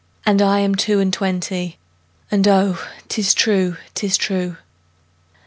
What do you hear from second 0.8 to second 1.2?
and